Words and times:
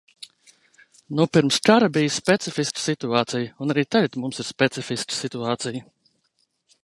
Nu, 1.19 1.25
pirms 1.35 1.59
kara 1.67 1.89
bija 1.97 2.13
specifiska 2.15 2.83
situācija, 2.85 3.53
un 3.65 3.73
arī 3.75 3.83
tagad 3.97 4.19
mums 4.23 4.43
ir 4.45 4.49
specifiska 4.53 5.19
situācija. 5.19 5.85